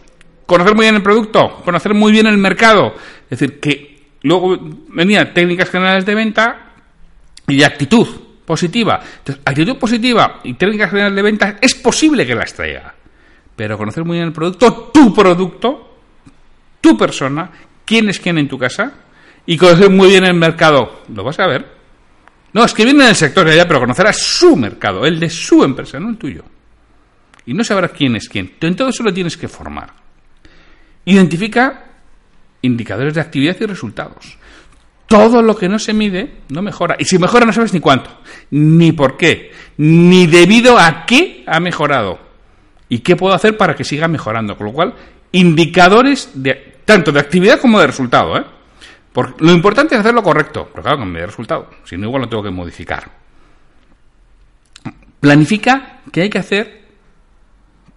conocer 0.45 0.75
muy 0.75 0.85
bien 0.85 0.93
el 0.93 1.01
producto, 1.01 1.63
conocer 1.65 1.95
muy 1.95 2.11
bien 2.11 2.27
el 2.27 2.37
mercado. 2.37 2.93
Es 3.23 3.39
decir, 3.39 3.59
que 3.59 4.11
luego 4.21 4.55
venía 4.89 5.33
técnicas 5.33 5.71
generales 5.71 6.05
de 6.05 6.13
venta 6.13 6.73
y 7.47 7.63
actitud 7.63 8.05
positiva. 8.45 8.99
Entonces, 9.17 9.41
actitud 9.43 9.77
positiva 9.79 10.41
y 10.43 10.53
técnicas 10.53 10.91
generales 10.91 11.15
de 11.15 11.21
venta 11.23 11.57
es 11.59 11.73
posible 11.73 12.23
que 12.23 12.35
las 12.35 12.53
traiga. 12.53 12.93
Pero 13.55 13.79
conocer 13.79 14.05
muy 14.05 14.17
bien 14.17 14.27
el 14.27 14.33
producto, 14.33 14.91
tu 14.93 15.11
producto, 15.11 15.97
tu 16.79 16.95
persona, 16.95 17.49
quién 17.83 18.09
es 18.09 18.19
quién 18.19 18.37
en 18.37 18.47
tu 18.47 18.59
casa 18.59 18.93
y 19.47 19.57
conocer 19.57 19.89
muy 19.89 20.09
bien 20.09 20.23
el 20.23 20.35
mercado. 20.35 21.01
Lo 21.11 21.23
vas 21.23 21.39
a 21.39 21.47
ver. 21.47 21.80
No, 22.53 22.65
es 22.65 22.73
que 22.73 22.83
viene 22.83 23.05
del 23.05 23.15
sector 23.15 23.45
de 23.45 23.53
allá, 23.53 23.67
pero 23.67 23.79
conocerás 23.79 24.17
su 24.17 24.55
mercado, 24.55 25.05
el 25.05 25.19
de 25.19 25.29
su 25.29 25.63
empresa, 25.63 25.99
no 25.99 26.09
el 26.09 26.17
tuyo. 26.17 26.43
Y 27.45 27.53
no 27.53 27.63
sabrás 27.63 27.91
quién 27.91 28.15
es 28.15 28.27
quién. 28.27 28.53
En 28.59 28.75
todo 28.75 28.89
eso 28.89 29.03
lo 29.03 29.13
tienes 29.13 29.37
que 29.37 29.47
formar. 29.47 29.93
Identifica 31.05 31.85
indicadores 32.61 33.13
de 33.13 33.21
actividad 33.21 33.57
y 33.59 33.65
resultados. 33.65 34.37
Todo 35.07 35.41
lo 35.41 35.57
que 35.57 35.67
no 35.67 35.79
se 35.79 35.93
mide 35.93 36.37
no 36.49 36.61
mejora. 36.61 36.95
Y 36.99 37.05
si 37.05 37.17
mejora 37.17 37.45
no 37.45 37.53
sabes 37.53 37.73
ni 37.73 37.79
cuánto, 37.79 38.21
ni 38.51 38.91
por 38.91 39.17
qué, 39.17 39.51
ni 39.77 40.27
debido 40.27 40.77
a 40.77 41.05
qué 41.05 41.43
ha 41.47 41.59
mejorado. 41.59 42.19
Y 42.87 42.99
qué 42.99 43.15
puedo 43.15 43.33
hacer 43.33 43.57
para 43.57 43.75
que 43.75 43.83
siga 43.83 44.07
mejorando. 44.07 44.57
Con 44.57 44.67
lo 44.67 44.73
cual, 44.73 44.93
indicadores 45.31 46.31
de 46.33 46.79
tanto 46.85 47.11
de 47.11 47.19
actividad 47.19 47.59
como 47.59 47.79
de 47.79 47.87
resultado. 47.87 48.37
¿eh? 48.37 48.43
Porque 49.13 49.43
lo 49.43 49.51
importante 49.51 49.95
es 49.95 49.99
hacer 49.99 50.13
lo 50.13 50.23
correcto, 50.23 50.69
pero 50.71 50.83
claro, 50.83 50.99
que 50.99 51.05
me 51.05 51.19
dé 51.19 51.25
resultado, 51.25 51.69
si 51.83 51.97
no 51.97 52.07
igual 52.07 52.23
lo 52.23 52.29
tengo 52.29 52.43
que 52.43 52.51
modificar. 52.51 53.11
Planifica 55.19 56.01
qué 56.11 56.21
hay 56.21 56.29
que 56.29 56.39
hacer, 56.39 56.85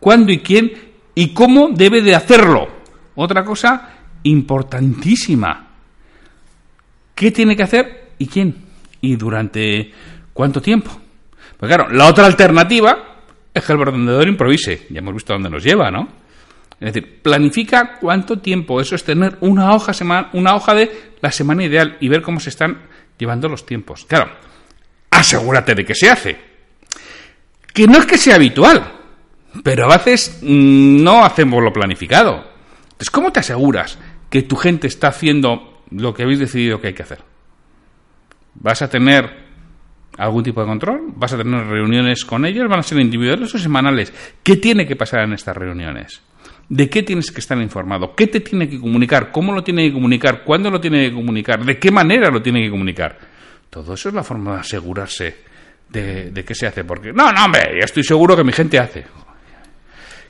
cuándo 0.01 0.33
y 0.33 0.41
quién 0.41 0.73
y 1.15 1.33
cómo 1.33 1.71
debe 1.73 2.03
de 2.03 2.15
hacerlo. 2.15 2.67
Otra 3.15 3.45
cosa 3.45 3.91
importantísima. 4.25 5.69
¿Qué 7.15 7.31
tiene 7.31 7.57
que 7.57 7.63
hacer 7.63 8.11
y 8.19 8.27
quién? 8.27 8.65
¿Y 9.01 9.15
durante 9.17 9.93
cuánto 10.33 10.61
tiempo? 10.61 10.91
Pues 11.57 11.73
claro, 11.73 11.91
la 11.91 12.09
otra 12.09 12.27
alternativa 12.27 13.21
es 13.55 13.65
que 13.65 13.73
el 13.73 13.79
vendedor 13.79 14.27
improvise. 14.27 14.87
Ya 14.91 14.99
hemos 14.99 15.15
visto 15.15 15.33
dónde 15.33 15.49
nos 15.49 15.63
lleva, 15.63 15.91
¿no? 15.91 16.24
Es 16.81 16.93
decir, 16.93 17.23
planifica 17.23 17.99
cuánto 18.01 18.39
tiempo. 18.39 18.81
Eso 18.81 18.95
es 18.95 19.05
tener 19.05 19.39
una 19.41 19.73
hoja, 19.75 19.93
una 20.33 20.55
hoja 20.55 20.75
de 20.75 21.13
la 21.21 21.31
semana 21.31 21.65
ideal 21.65 21.97
y 22.01 22.09
ver 22.09 22.23
cómo 22.23 22.41
se 22.41 22.51
están 22.51 22.83
llevando 23.19 23.49
los 23.49 23.65
tiempos. 23.65 24.05
Claro, 24.07 24.31
asegúrate 25.11 25.75
de 25.75 25.85
que 25.85 25.95
se 25.95 26.11
hace. 26.11 26.37
Que 27.73 27.87
no 27.87 27.99
es 27.99 28.07
que 28.07 28.19
sea 28.19 28.37
habitual, 28.37 28.85
pero 29.63 29.85
a 29.85 29.97
veces 29.97 30.39
mm, 30.43 31.03
no 31.03 31.25
hacemos 31.25 31.63
lo 31.63 31.73
planificado. 31.73 32.45
Entonces, 32.85 33.11
¿cómo 33.11 33.33
te 33.33 33.41
aseguras 33.41 33.99
que 34.31 34.43
tu 34.43 34.57
gente 34.57 34.87
está 34.87 35.09
haciendo 35.09 35.83
lo 35.91 36.15
que 36.15 36.23
habéis 36.23 36.39
decidido 36.39 36.81
que 36.81 36.89
hay 36.89 36.95
que 36.95 37.03
hacer? 37.03 37.23
¿Vas 38.55 38.83
a 38.83 38.89
tener 38.89 39.45
algún 40.17 40.45
tipo 40.45 40.61
de 40.61 40.67
control? 40.67 41.13
¿Vas 41.17 41.33
a 41.33 41.39
tener 41.39 41.67
reuniones 41.67 42.25
con 42.25 42.45
ellos? 42.45 42.69
¿Van 42.69 42.81
a 42.81 42.85
ser 42.85 43.01
individuales 43.01 43.53
o 43.55 43.59
semanales? 43.59 44.13
¿Qué 44.43 44.57
tiene 44.57 44.87
que 44.87 44.97
pasar 44.97 45.25
en 45.25 45.33
estas 45.33 45.57
reuniones? 45.57 46.23
¿De 46.69 46.89
qué 46.89 47.03
tienes 47.03 47.31
que 47.31 47.41
estar 47.41 47.59
informado? 47.59 48.15
¿Qué 48.15 48.27
te 48.27 48.41
tiene 48.41 48.69
que 48.69 48.81
comunicar? 48.81 49.31
¿Cómo 49.31 49.53
lo 49.53 49.63
tiene 49.63 49.87
que 49.87 49.93
comunicar? 49.93 50.43
¿Cuándo 50.45 50.71
lo 50.71 50.81
tiene 50.81 51.09
que 51.09 51.15
comunicar? 51.15 51.65
¿De 51.65 51.79
qué 51.79 51.91
manera 51.91 52.31
lo 52.31 52.41
tiene 52.41 52.63
que 52.63 52.71
comunicar? 52.71 53.19
Todo 53.69 53.95
eso 53.95 54.09
es 54.09 54.15
la 54.15 54.23
forma 54.23 54.55
de 54.55 54.61
asegurarse 54.61 55.37
de, 55.91 56.45
qué 56.47 56.55
se 56.55 56.67
hace. 56.67 56.85
Porque, 56.85 57.13
no, 57.13 57.31
no, 57.33 57.45
hombre, 57.45 57.79
ya 57.79 57.85
estoy 57.85 58.03
seguro 58.03 58.37
que 58.37 58.45
mi 58.45 58.53
gente 58.53 58.79
hace. 58.79 59.05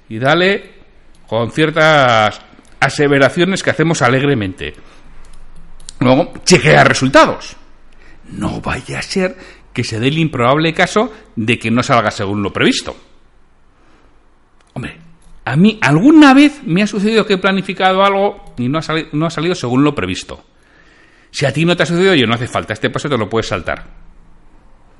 Y 0.09 0.19
dale 0.19 0.73
con 1.27 1.51
ciertas 1.53 2.41
aseveraciones 2.81 3.63
que 3.63 3.71
hacemos 3.71 4.03
alegremente. 4.03 4.75
Luego, 6.01 6.35
chequea 6.45 6.85
resultados. 6.85 7.57
No 8.33 8.61
vaya 8.61 8.99
a 8.99 9.03
ser 9.03 9.37
que 9.73 9.85
se 9.85 9.99
dé 10.01 10.09
el 10.09 10.19
improbable 10.19 10.73
caso 10.73 11.13
de 11.37 11.59
que 11.59 11.71
no 11.71 11.83
salga 11.83 12.11
según 12.11 12.43
lo 12.43 12.53
previsto. 12.53 12.97
A 15.45 15.57
mí 15.57 15.79
alguna 15.83 16.33
vez 16.33 16.63
me 16.65 16.83
ha 16.83 16.87
sucedido 16.87 17.27
que 17.27 17.35
he 17.35 17.39
planificado 17.39 18.03
algo 18.03 18.55
y 18.57 18.69
no 18.69 18.79
ha, 18.79 18.83
no 19.13 19.27
ha 19.27 19.31
salido 19.31 19.55
según 19.55 19.85
lo 19.85 19.95
previsto. 19.95 20.43
Si 21.31 21.45
a 21.45 21.53
ti 21.53 21.65
no 21.65 21.77
te 21.77 21.83
ha 21.83 21.87
sucedido, 21.87 22.15
yo 22.15 22.27
no 22.27 22.35
hace 22.35 22.47
falta, 22.47 22.73
este 22.73 22.91
paso 22.91 23.09
te 23.09 23.19
lo 23.19 23.29
puedes 23.29 23.49
saltar. 23.49 23.85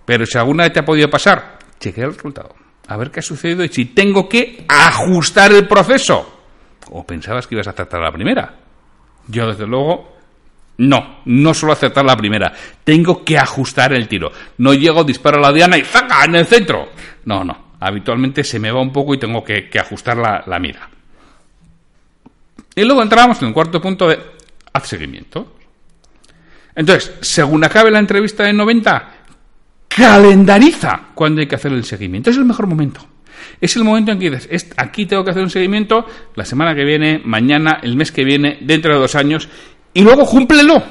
Pero 0.05 0.27
si 0.27 0.37
alguna 0.37 0.65
vez 0.65 0.73
te 0.73 0.81
ha 0.81 0.85
podido 0.85 1.09
pasar, 1.09 1.59
chequea 1.81 2.05
el 2.05 2.15
resultado. 2.15 2.55
A 2.89 2.97
ver 2.99 3.11
qué 3.11 3.21
ha 3.21 3.23
sucedido 3.23 3.65
y 3.65 3.69
si 3.69 3.87
tengo 3.87 4.29
que 4.29 4.67
ajustar 4.69 5.53
el 5.53 5.67
proceso. 5.67 6.43
¿O 6.91 7.07
pensabas 7.07 7.47
que 7.47 7.55
ibas 7.55 7.67
a 7.69 7.71
acertar 7.71 8.03
la 8.03 8.13
primera? 8.13 8.57
Yo, 9.29 9.47
desde 9.47 9.67
luego, 9.67 10.15
no, 10.77 11.21
no 11.25 11.55
suelo 11.55 11.73
acertar 11.73 12.05
la 12.05 12.17
primera. 12.17 12.53
Tengo 12.85 13.25
que 13.25 13.39
ajustar 13.39 13.95
el 13.95 14.07
tiro. 14.07 14.31
No 14.59 14.75
llego, 14.75 15.05
disparo 15.05 15.39
a 15.39 15.49
la 15.49 15.53
diana 15.53 15.79
y 15.79 15.85
¡zaca! 15.85 16.27
en 16.27 16.35
el 16.35 16.45
centro. 16.45 16.91
No, 17.25 17.43
no 17.43 17.64
habitualmente 17.81 18.45
se 18.45 18.59
me 18.59 18.71
va 18.71 18.81
un 18.81 18.93
poco 18.93 19.15
y 19.15 19.19
tengo 19.19 19.45
que, 19.45 19.69
ajustar 19.79 20.17
la, 20.17 20.59
mira. 20.59 20.89
Y 22.75 22.85
luego 22.85 23.03
entramos 23.03 23.41
en 23.43 23.49
el 23.49 23.55
cuarto 23.55 23.81
punto 23.81 24.09
de 24.09 24.19
haz 24.73 24.87
seguimiento. 24.87 25.57
Entonces, 26.75 27.15
según 27.21 27.63
acabe 27.63 27.91
la 27.91 28.01
entrevista 28.01 28.45
de 28.45 28.53
90, 28.53 29.13
calendariza 29.89 31.09
cuando 31.15 31.41
hay 31.41 31.47
que 31.47 31.55
hacer 31.55 31.73
el 31.73 31.85
seguimiento. 31.85 32.31
Es 32.31 32.37
el 32.37 32.45
mejor 32.45 32.67
momento. 32.67 33.07
Es 33.61 33.77
el 33.77 33.85
momento 33.85 34.11
en 34.11 34.19
que 34.19 34.31
dices, 34.31 34.71
aquí 34.77 35.07
tengo 35.07 35.25
que 35.25 35.31
hacer 35.31 35.43
un 35.43 35.51
seguimiento 35.51 36.07
la 36.35 36.45
semana 36.45 36.75
que 36.75 36.85
viene, 36.85 37.21
mañana, 37.25 37.79
el 37.83 37.97
mes 37.97 38.11
que 38.11 38.25
viene, 38.25 38.59
dentro 38.63 38.95
de 38.95 39.01
dos 39.01 39.15
años, 39.15 39.49
y 39.93 40.03
luego 40.03 40.27
cúmplelo. 40.27 40.83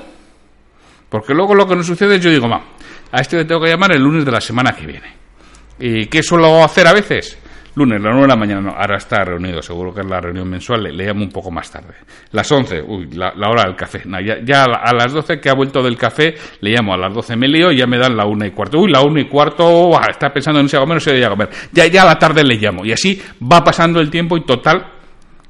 Porque 1.09 1.33
luego 1.33 1.53
lo 1.53 1.67
que 1.67 1.75
nos 1.75 1.85
sucede 1.85 2.15
es 2.15 2.21
yo 2.21 2.31
digo, 2.31 2.47
va, 2.47 2.63
a 3.11 3.21
este 3.21 3.37
le 3.37 3.45
tengo 3.45 3.61
que 3.61 3.69
llamar 3.69 3.91
el 3.91 4.01
lunes 4.01 4.25
de 4.25 4.31
la 4.31 4.41
semana 4.41 4.73
que 4.73 4.87
viene. 4.87 5.22
¿Y 5.79 6.05
qué 6.07 6.23
suelo 6.23 6.63
hacer 6.63 6.87
a 6.87 6.93
veces? 6.93 7.37
lunes, 7.75 8.01
las 8.01 8.11
9 8.11 8.21
de 8.21 8.27
la 8.27 8.35
mañana, 8.35 8.61
no, 8.61 8.69
ahora 8.71 8.97
está 8.97 9.23
reunido, 9.23 9.61
seguro 9.61 9.93
que 9.93 10.01
es 10.01 10.07
la 10.07 10.19
reunión 10.19 10.47
mensual, 10.47 10.83
le, 10.83 11.05
llamo 11.05 11.23
un 11.23 11.31
poco 11.31 11.49
más 11.49 11.71
tarde. 11.71 11.93
Las 12.31 12.51
11, 12.51 12.83
uy, 12.83 13.09
la, 13.13 13.33
hora 13.49 13.63
del 13.63 13.75
café. 13.75 14.03
No, 14.05 14.19
ya, 14.21 14.37
ya, 14.43 14.63
a 14.63 14.93
las 14.93 15.11
12 15.11 15.39
que 15.39 15.49
ha 15.49 15.53
vuelto 15.53 15.81
del 15.81 15.97
café, 15.97 16.35
le 16.61 16.71
llamo 16.71 16.93
a 16.93 16.97
las 16.97 17.13
12 17.13 17.35
me 17.35 17.47
lío 17.47 17.71
y 17.71 17.77
ya 17.77 17.87
me 17.87 17.97
dan 17.97 18.15
la 18.15 18.25
1 18.25 18.45
y 18.45 18.51
cuarto. 18.51 18.79
Uy, 18.79 18.91
la 18.91 19.01
1 19.01 19.19
y 19.21 19.27
cuarto, 19.27 19.91
está 20.09 20.31
pensando 20.31 20.59
en 20.59 20.69
si 20.69 20.75
a 20.75 20.79
comer 20.79 20.97
o 20.97 20.99
si 20.99 21.11
voy 21.11 21.23
a 21.23 21.29
comer. 21.29 21.49
Ya, 21.71 21.87
ya 21.87 22.03
a 22.03 22.05
la 22.05 22.19
tarde 22.19 22.43
le 22.43 22.55
llamo. 22.55 22.85
Y 22.85 22.91
así 22.91 23.21
va 23.41 23.63
pasando 23.63 23.99
el 23.99 24.09
tiempo 24.09 24.37
y 24.37 24.45
total 24.45 24.91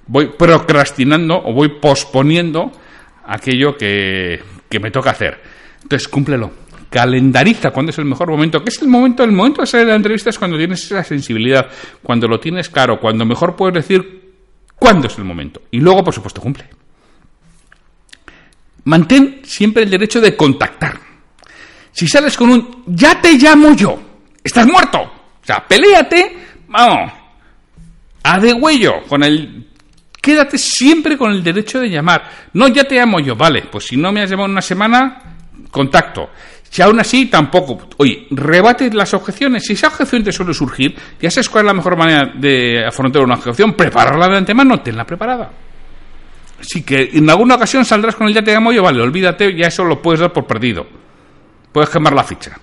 voy 0.08 0.32
procrastinando 0.38 1.36
o 1.36 1.53
voy 1.53 1.80
posponiendo 1.80 2.72
aquello 3.25 3.75
que, 3.75 4.42
que 4.70 4.80
me 4.80 4.92
toca 4.92 5.12
hacer. 5.12 5.42
Entonces, 5.82 6.08
cúmplelo 6.08 6.62
calendariza 6.94 7.72
cuándo 7.72 7.90
es 7.90 7.98
el 7.98 8.06
mejor 8.06 8.30
momento, 8.30 8.64
que 8.64 8.70
es 8.70 8.80
el 8.84 8.88
momento, 8.88 9.24
el 9.24 9.32
momento 9.32 9.62
de 9.62 9.64
hacer 9.64 9.88
la 9.88 9.96
entrevista 9.96 10.30
es 10.30 10.38
cuando 10.38 10.60
tienes 10.60 10.86
esa 10.86 11.04
sensibilidad, 11.04 11.66
cuando 12.04 12.28
lo 12.28 12.40
tienes 12.40 12.70
claro, 12.70 13.00
cuando 13.00 13.26
mejor 13.26 13.56
puedes 13.56 13.74
decir 13.74 14.34
cuándo 14.76 15.08
es 15.08 15.18
el 15.18 15.24
momento. 15.24 15.64
Y 15.72 15.80
luego, 15.80 16.04
por 16.04 16.14
supuesto, 16.14 16.40
cumple. 16.40 16.70
Mantén 18.84 19.42
siempre 19.44 19.82
el 19.82 19.90
derecho 19.90 20.22
de 20.22 20.38
contactar. 20.38 21.00
Si 21.92 22.08
sales 22.08 22.38
con 22.38 22.52
un 22.52 22.84
ya 22.86 23.20
te 23.20 23.40
llamo 23.40 23.74
yo, 23.74 24.00
estás 24.44 24.68
muerto. 24.68 25.00
O 25.02 25.46
sea, 25.46 25.66
peleate, 25.68 26.38
vamos, 26.68 27.12
a 28.22 28.40
de 28.40 28.54
huello, 28.54 29.02
con 29.10 29.24
el 29.24 29.68
quédate 30.22 30.60
siempre 30.60 31.18
con 31.18 31.32
el 31.32 31.44
derecho 31.44 31.80
de 31.80 31.90
llamar. 31.90 32.50
No, 32.54 32.68
ya 32.68 32.84
te 32.84 32.96
llamo 32.96 33.20
yo, 33.20 33.36
vale, 33.36 33.64
pues 33.64 33.86
si 33.86 33.98
no 33.98 34.12
me 34.12 34.22
has 34.22 34.30
llamado 34.30 34.50
una 34.50 34.62
semana, 34.62 35.33
contacto. 35.72 36.29
Si 36.69 36.81
aún 36.81 37.00
así 37.00 37.27
tampoco, 37.27 37.88
oye, 37.98 38.27
rebate 38.31 38.91
las 38.91 39.13
objeciones. 39.13 39.63
Si 39.65 39.74
esa 39.74 39.89
objeción 39.89 40.24
te 40.24 40.31
suele 40.31 40.53
surgir, 40.53 40.95
ya 41.22 41.29
sabes 41.29 41.48
cuál 41.50 41.65
es 41.65 41.67
la 41.67 41.74
mejor 41.74 41.95
manera 41.95 42.31
de 42.36 42.83
afrontar 42.86 43.22
una 43.22 43.36
objeción, 43.36 43.74
prepararla 43.74 44.27
de 44.27 44.38
antemano, 44.38 44.81
tenla 44.81 45.05
preparada. 45.05 45.51
Así 46.60 46.81
que 46.81 47.12
en 47.13 47.29
alguna 47.29 47.55
ocasión 47.55 47.86
saldrás 47.86 48.15
con 48.15 48.27
el 48.27 48.33
ya 48.33 48.41
te 48.41 48.53
llamo 48.53 48.72
yo, 48.72 48.81
vale, 48.81 49.01
olvídate, 49.01 49.55
ya 49.55 49.67
eso 49.67 49.83
lo 49.83 50.01
puedes 50.01 50.22
dar 50.22 50.33
por 50.33 50.48
perdido. 50.48 50.88
Puedes 51.72 51.89
quemar 51.89 52.13
la 52.13 52.24
ficha 52.24 52.57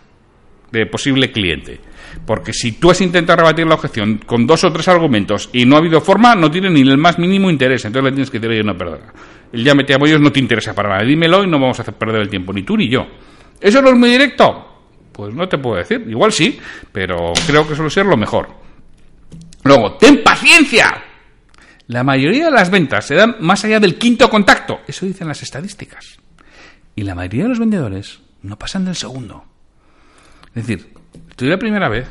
de 0.73 0.87
posible 0.87 1.31
cliente. 1.31 1.81
Porque 2.27 2.53
si 2.53 2.73
tú 2.73 2.91
has 2.91 3.01
intentado 3.01 3.39
rebatir 3.39 3.67
la 3.67 3.75
objeción 3.75 4.19
con 4.27 4.47
dos 4.47 4.65
o 4.65 4.73
tres 4.73 4.89
argumentos 4.89 5.51
y 5.53 5.65
no 5.65 5.77
ha 5.77 5.79
habido 5.79 6.01
forma, 6.01 6.35
no 6.35 6.51
tiene 6.51 6.71
ni 6.71 6.81
el 6.81 6.99
más 6.99 7.19
mínimo 7.19 7.51
interés. 7.51 7.85
Entonces 7.85 8.11
le 8.11 8.13
tienes 8.13 8.31
que 8.31 8.39
decir, 8.39 8.65
no, 8.65 8.77
perdona. 8.77 9.13
El 9.53 9.65
ya 9.65 9.75
me 9.75 9.85
te 9.85 9.93
llamo 9.93 10.07
yo 10.07 10.19
no 10.19 10.31
te 10.31 10.41
interesa 10.41 10.75
para 10.75 10.91
nada. 10.91 11.05
Dímelo 11.05 11.45
y 11.45 11.49
no 11.49 11.59
vamos 11.59 11.79
a 11.79 11.83
hacer 11.83 11.95
perder 11.95 12.23
el 12.23 12.29
tiempo, 12.29 12.53
ni 12.53 12.63
tú 12.63 12.77
ni 12.77 12.89
yo. 12.89 13.07
¿Eso 13.61 13.83
no 13.83 13.91
es 13.91 13.97
muy 13.97 14.11
directo? 14.11 14.67
Pues 15.13 15.35
no 15.35 15.49
te 15.49 15.59
puedo 15.59 15.77
decir. 15.77 16.05
Igual 16.09 16.33
sí, 16.33 16.59
pero 16.93 17.33
creo 17.47 17.67
que 17.67 17.75
suele 17.75 17.91
ser 17.91 18.07
lo 18.07 18.17
mejor. 18.17 18.49
Luego, 19.65 19.95
ten 19.95 20.23
paciencia. 20.23 21.05
La 21.89 22.05
mayoría 22.05 22.47
de 22.47 22.51
las 22.53 22.71
ventas 22.71 23.07
se 23.07 23.17
dan 23.17 23.37
más 23.41 23.65
allá 23.65 23.81
del 23.81 23.99
quinto 23.99 24.31
contacto. 24.31 24.81
Eso 24.87 25.07
dicen 25.07 25.27
las 25.27 25.43
estadísticas. 25.43 26.19
Y 26.95 27.03
la 27.03 27.15
mayoría 27.15 27.45
de 27.45 27.49
los 27.51 27.59
vendedores 27.59 28.21
no 28.43 28.59
pasan 28.59 28.85
del 28.85 28.95
segundo. 28.95 29.45
Es 30.55 30.67
decir, 30.67 30.93
estoy 31.29 31.49
la 31.49 31.59
primera 31.59 31.89
vez, 31.89 32.07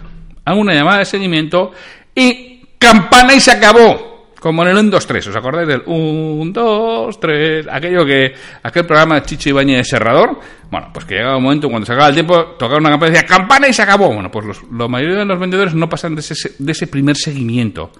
hago 0.45 0.59
una 0.59 0.73
llamada 0.73 0.99
de 0.99 1.05
seguimiento 1.05 1.71
y 2.13 2.65
campana 2.77 3.33
y 3.33 3.39
se 3.39 3.51
acabó. 3.51 4.08
Como 4.39 4.63
en 4.63 4.69
el 4.69 4.77
1, 4.77 4.89
2, 4.89 5.07
3, 5.07 5.27
¿os 5.27 5.35
acordáis 5.35 5.67
del 5.67 5.83
1, 5.85 6.51
2, 6.53 7.19
3? 7.19 7.67
Aquello 7.69 8.05
que, 8.05 8.33
aquel 8.63 8.85
programa 8.85 9.15
de 9.15 9.23
Chicho 9.23 9.49
Ibañez 9.49 9.87
Serrador, 9.87 10.39
bueno, 10.71 10.91
pues 10.93 11.05
que 11.05 11.15
llegaba 11.15 11.37
un 11.37 11.43
momento 11.43 11.67
cuando 11.69 11.85
se 11.85 11.91
acaba 11.91 12.07
el 12.07 12.13
tiempo, 12.13 12.55
tocaba 12.57 12.77
una 12.77 12.91
campana 12.91 13.09
y 13.09 13.13
decía 13.13 13.27
¡campana! 13.27 13.67
y 13.67 13.73
se 13.73 13.81
acabó. 13.81 14.13
Bueno, 14.13 14.31
pues 14.31 14.45
los, 14.45 14.63
la 14.71 14.87
mayoría 14.87 15.17
de 15.17 15.25
los 15.25 15.39
vendedores 15.39 15.75
no 15.75 15.89
pasan 15.89 16.15
de 16.15 16.21
ese, 16.21 16.55
de 16.57 16.71
ese 16.71 16.87
primer 16.87 17.17
seguimiento. 17.17 17.91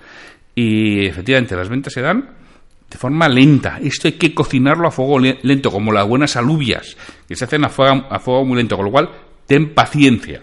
Y 0.55 1.05
efectivamente, 1.05 1.55
las 1.55 1.67
ventas 1.67 1.91
se 1.91 2.01
dan 2.01 2.29
de 2.89 2.97
forma 2.97 3.27
lenta. 3.27 3.79
Esto 3.81 4.07
hay 4.07 4.13
que 4.13 4.33
cocinarlo 4.33 4.87
a 4.87 4.91
fuego 4.91 5.19
lento, 5.19 5.71
como 5.71 5.91
las 5.91 6.07
buenas 6.07 6.35
alubias, 6.35 6.97
que 7.27 7.35
se 7.35 7.45
hacen 7.45 7.65
a 7.65 7.69
fuego, 7.69 8.05
a 8.09 8.19
fuego 8.19 8.45
muy 8.45 8.57
lento, 8.57 8.75
con 8.75 8.85
lo 8.85 8.91
cual, 8.91 9.09
ten 9.45 9.73
paciencia. 9.73 10.41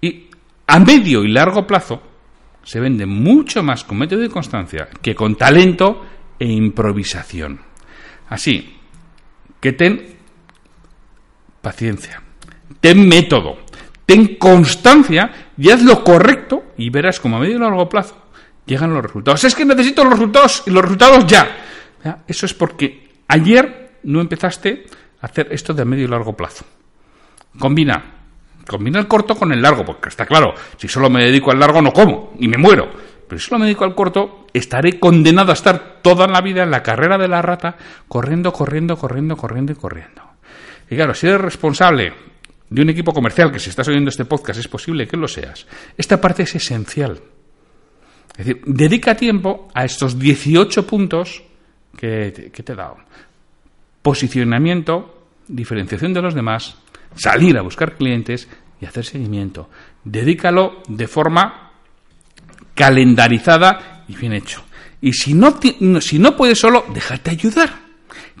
Y 0.00 0.28
a 0.66 0.78
medio 0.78 1.24
y 1.24 1.28
largo 1.28 1.66
plazo, 1.66 2.02
se 2.64 2.80
vende 2.80 3.06
mucho 3.06 3.62
más 3.62 3.84
con 3.84 3.98
método 3.98 4.24
y 4.24 4.28
constancia 4.28 4.88
que 5.00 5.14
con 5.14 5.36
talento 5.36 6.04
e 6.38 6.46
improvisación. 6.46 7.60
Así 8.28 8.78
que 9.60 9.72
ten 9.72 10.16
paciencia, 11.60 12.22
ten 12.80 13.06
método, 13.06 13.58
ten 14.04 14.36
constancia 14.36 15.52
y 15.56 15.70
haz 15.70 15.82
lo 15.82 16.02
correcto 16.02 16.74
y 16.76 16.90
verás 16.90 17.20
como 17.20 17.36
a 17.36 17.40
medio 17.40 17.56
y 17.56 17.60
largo 17.60 17.88
plazo 17.88 18.24
llegan 18.66 18.94
los 18.94 19.02
resultados. 19.02 19.44
Es 19.44 19.54
que 19.54 19.64
necesito 19.64 20.04
los 20.04 20.14
resultados 20.14 20.62
y 20.66 20.70
los 20.70 20.82
resultados 20.82 21.26
ya. 21.26 22.22
Eso 22.26 22.46
es 22.46 22.54
porque 22.54 23.08
ayer 23.28 23.98
no 24.04 24.20
empezaste 24.20 24.84
a 25.20 25.26
hacer 25.26 25.48
esto 25.50 25.72
de 25.72 25.82
a 25.82 25.84
medio 25.84 26.04
y 26.04 26.08
largo 26.08 26.36
plazo. 26.36 26.64
Combina 27.58 28.23
combina 28.66 28.98
el 28.98 29.06
corto 29.06 29.34
con 29.34 29.52
el 29.52 29.62
largo, 29.62 29.84
porque 29.84 30.08
está 30.08 30.26
claro, 30.26 30.54
si 30.76 30.88
solo 30.88 31.10
me 31.10 31.24
dedico 31.24 31.50
al 31.50 31.58
largo 31.58 31.82
no 31.82 31.92
como 31.92 32.34
y 32.38 32.48
me 32.48 32.56
muero. 32.56 32.90
Pero 33.28 33.38
si 33.38 33.48
solo 33.48 33.60
me 33.60 33.66
dedico 33.66 33.84
al 33.84 33.94
corto, 33.94 34.46
estaré 34.52 34.98
condenado 34.98 35.50
a 35.50 35.54
estar 35.54 36.00
toda 36.02 36.26
la 36.26 36.40
vida 36.40 36.62
en 36.62 36.70
la 36.70 36.82
carrera 36.82 37.18
de 37.18 37.28
la 37.28 37.42
rata, 37.42 37.76
corriendo, 38.08 38.52
corriendo, 38.52 38.96
corriendo, 38.96 39.36
corriendo 39.36 39.72
y 39.72 39.76
corriendo. 39.76 40.22
Y 40.90 40.96
claro, 40.96 41.14
si 41.14 41.26
eres 41.26 41.40
responsable 41.40 42.12
de 42.68 42.82
un 42.82 42.90
equipo 42.90 43.12
comercial, 43.12 43.50
que 43.50 43.58
si 43.58 43.70
estás 43.70 43.88
oyendo 43.88 44.10
este 44.10 44.24
podcast 44.24 44.60
es 44.60 44.68
posible 44.68 45.06
que 45.06 45.16
lo 45.16 45.28
seas, 45.28 45.66
esta 45.96 46.20
parte 46.20 46.42
es 46.42 46.54
esencial. 46.54 47.20
Es 48.36 48.46
decir, 48.46 48.62
dedica 48.66 49.16
tiempo 49.16 49.68
a 49.74 49.84
estos 49.84 50.18
18 50.18 50.86
puntos 50.86 51.42
que 51.96 52.50
que 52.52 52.62
te 52.62 52.72
he 52.72 52.76
dado. 52.76 52.96
Posicionamiento, 54.02 55.28
diferenciación 55.46 56.12
de 56.12 56.20
los 56.20 56.34
demás, 56.34 56.76
salir 57.14 57.56
a 57.58 57.62
buscar 57.62 57.96
clientes 57.96 58.48
y 58.80 58.86
hacer 58.86 59.04
seguimiento. 59.04 59.68
Dedícalo 60.04 60.82
de 60.88 61.08
forma 61.08 61.70
calendarizada 62.74 64.04
y 64.08 64.16
bien 64.16 64.32
hecho. 64.32 64.64
Y 65.00 65.12
si 65.12 65.34
no, 65.34 65.58
si 66.00 66.18
no 66.18 66.36
puedes 66.36 66.58
solo, 66.58 66.86
déjate 66.92 67.30
ayudar. 67.30 67.84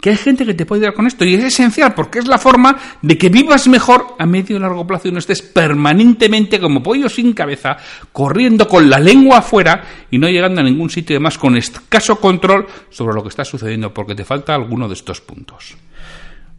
Que 0.00 0.10
hay 0.10 0.16
gente 0.16 0.44
que 0.44 0.54
te 0.54 0.66
puede 0.66 0.80
ayudar 0.80 0.94
con 0.94 1.06
esto 1.06 1.24
y 1.24 1.34
es 1.34 1.44
esencial 1.44 1.94
porque 1.94 2.18
es 2.18 2.26
la 2.26 2.38
forma 2.38 2.76
de 3.00 3.16
que 3.16 3.28
vivas 3.28 3.68
mejor 3.68 4.16
a 4.18 4.26
medio 4.26 4.56
y 4.56 4.60
largo 4.60 4.86
plazo 4.86 5.08
y 5.08 5.12
no 5.12 5.18
estés 5.18 5.40
permanentemente 5.40 6.60
como 6.60 6.82
pollo 6.82 7.08
sin 7.08 7.32
cabeza, 7.32 7.76
corriendo 8.12 8.68
con 8.68 8.90
la 8.90 8.98
lengua 8.98 9.38
afuera 9.38 9.82
y 10.10 10.18
no 10.18 10.28
llegando 10.28 10.60
a 10.60 10.64
ningún 10.64 10.90
sitio 10.90 11.18
y 11.18 11.38
con 11.38 11.56
escaso 11.56 12.20
control 12.20 12.66
sobre 12.90 13.14
lo 13.14 13.22
que 13.22 13.28
está 13.30 13.44
sucediendo 13.44 13.94
porque 13.94 14.14
te 14.14 14.24
falta 14.24 14.54
alguno 14.54 14.88
de 14.88 14.94
estos 14.94 15.20
puntos. 15.20 15.76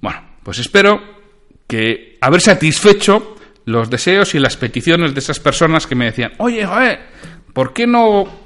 Bueno, 0.01 0.21
pues 0.43 0.59
espero 0.59 1.01
que 1.67 2.17
haber 2.21 2.41
satisfecho 2.41 3.35
los 3.65 3.89
deseos 3.89 4.35
y 4.35 4.39
las 4.39 4.57
peticiones 4.57 5.13
de 5.13 5.19
esas 5.19 5.39
personas 5.39 5.87
que 5.87 5.95
me 5.95 6.05
decían, 6.05 6.33
oye, 6.37 6.65
joder, 6.65 6.99
¿por 7.53 7.73
qué 7.73 7.87
no 7.87 8.45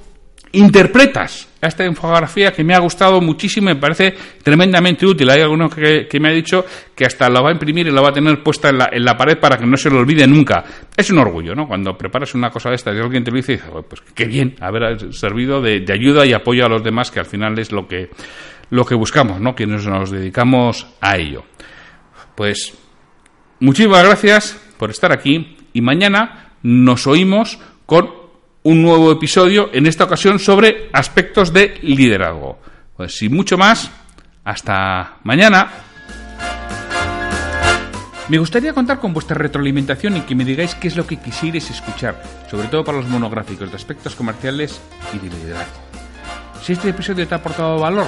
interpretas 0.51 1.47
esta 1.61 1.85
infografía 1.85 2.51
que 2.51 2.63
me 2.63 2.73
ha 2.73 2.79
gustado 2.79 3.21
muchísimo 3.21 3.69
y 3.69 3.73
me 3.75 3.79
parece 3.79 4.15
tremendamente 4.41 5.05
útil? 5.05 5.29
Hay 5.29 5.41
alguno 5.41 5.69
que, 5.69 6.07
me 6.19 6.29
ha 6.29 6.31
dicho 6.31 6.65
que 6.95 7.05
hasta 7.05 7.29
la 7.29 7.41
va 7.41 7.49
a 7.49 7.51
imprimir 7.51 7.87
y 7.87 7.91
la 7.91 8.01
va 8.01 8.09
a 8.09 8.13
tener 8.13 8.41
puesta 8.41 8.69
en 8.69 8.77
la, 8.77 8.89
en 8.91 9.03
la 9.03 9.17
pared 9.17 9.37
para 9.39 9.57
que 9.57 9.65
no 9.65 9.75
se 9.75 9.89
lo 9.89 9.99
olvide 9.99 10.25
nunca. 10.25 10.63
Es 10.95 11.09
un 11.11 11.17
orgullo, 11.17 11.53
¿no? 11.53 11.67
Cuando 11.67 11.97
preparas 11.97 12.33
una 12.33 12.49
cosa 12.49 12.69
de 12.69 12.75
esta 12.75 12.93
y 12.93 12.99
alguien 12.99 13.23
te 13.23 13.31
lo 13.31 13.37
dice, 13.37 13.53
dices, 13.53 13.69
pues 13.89 14.01
qué 14.15 14.25
bien 14.25 14.55
haber 14.61 15.13
servido 15.13 15.61
de, 15.61 15.81
de 15.81 15.93
ayuda 15.93 16.25
y 16.25 16.31
apoyo 16.31 16.65
a 16.65 16.69
los 16.69 16.83
demás, 16.83 17.11
que 17.11 17.19
al 17.19 17.25
final 17.25 17.59
es 17.59 17.73
lo 17.73 17.87
que, 17.87 18.09
lo 18.69 18.85
que 18.85 18.95
buscamos, 18.95 19.41
¿no? 19.41 19.53
Quienes 19.53 19.85
nos 19.85 20.11
dedicamos 20.11 20.87
a 21.01 21.17
ello. 21.17 21.43
Pues 22.35 22.73
Muchísimas 23.61 24.03
gracias 24.05 24.57
por 24.77 24.89
estar 24.89 25.11
aquí 25.11 25.57
y 25.73 25.81
mañana 25.81 26.53
nos 26.63 27.07
oímos 27.07 27.59
con 27.85 28.09
un 28.63 28.81
nuevo 28.81 29.11
episodio, 29.11 29.69
en 29.73 29.85
esta 29.85 30.05
ocasión 30.05 30.39
sobre 30.39 30.89
aspectos 30.93 31.51
de 31.51 31.77
liderazgo. 31.81 32.59
Pues 32.95 33.17
sin 33.17 33.35
mucho 33.35 33.57
más, 33.57 33.91
hasta 34.45 35.17
mañana. 35.23 35.69
Me 38.29 38.37
gustaría 38.37 38.73
contar 38.73 38.99
con 38.99 39.11
vuestra 39.13 39.37
retroalimentación 39.37 40.15
y 40.15 40.21
que 40.21 40.35
me 40.35 40.45
digáis 40.45 40.75
qué 40.75 40.87
es 40.87 40.95
lo 40.95 41.05
que 41.05 41.17
quisierais 41.17 41.69
escuchar, 41.69 42.21
sobre 42.49 42.67
todo 42.69 42.85
para 42.85 42.99
los 42.99 43.09
monográficos 43.09 43.69
de 43.69 43.75
aspectos 43.75 44.15
comerciales 44.15 44.79
y 45.13 45.17
de 45.19 45.35
liderazgo. 45.35 45.79
Si 46.61 46.73
este 46.73 46.89
episodio 46.89 47.27
te 47.27 47.33
ha 47.33 47.39
aportado 47.39 47.79
valor, 47.79 48.07